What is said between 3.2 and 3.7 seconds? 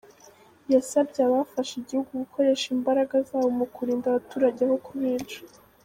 zabo mu